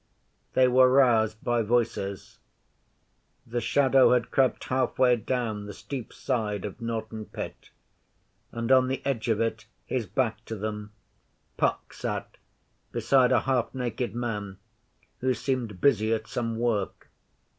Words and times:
They 0.53 0.67
were 0.67 0.89
roused 0.91 1.43
by 1.43 1.61
voices. 1.61 2.39
The 3.45 3.61
shadow 3.61 4.13
had 4.13 4.31
crept 4.31 4.63
halfway 4.63 5.15
down 5.15 5.67
the 5.67 5.75
steep 5.75 6.11
side 6.11 6.65
of 6.65 6.81
Norton 6.81 7.25
Pit, 7.25 7.69
and 8.51 8.71
on 8.71 8.87
the 8.87 9.03
edge 9.05 9.27
of 9.27 9.39
it, 9.39 9.67
his 9.85 10.07
back 10.07 10.43
to 10.45 10.55
them, 10.55 10.91
Puck 11.55 11.93
sat 11.93 12.37
beside 12.91 13.31
a 13.31 13.41
half 13.41 13.75
naked 13.75 14.15
man 14.15 14.57
who 15.19 15.35
seemed 15.35 15.79
busy 15.79 16.11
at 16.15 16.25
some 16.25 16.57
work. 16.57 17.11